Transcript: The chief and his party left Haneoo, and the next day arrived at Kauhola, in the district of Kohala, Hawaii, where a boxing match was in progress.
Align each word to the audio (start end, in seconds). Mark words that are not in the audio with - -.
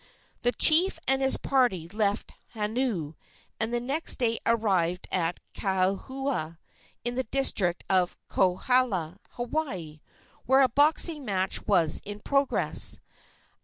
The 0.41 0.51
chief 0.51 0.97
and 1.07 1.21
his 1.21 1.37
party 1.37 1.87
left 1.87 2.31
Haneoo, 2.55 3.13
and 3.59 3.71
the 3.71 3.79
next 3.79 4.15
day 4.15 4.39
arrived 4.47 5.07
at 5.11 5.39
Kauhola, 5.53 6.57
in 7.05 7.13
the 7.13 7.25
district 7.25 7.83
of 7.87 8.17
Kohala, 8.27 9.19
Hawaii, 9.33 9.99
where 10.47 10.61
a 10.61 10.69
boxing 10.69 11.23
match 11.23 11.67
was 11.67 12.01
in 12.03 12.19
progress. 12.19 12.99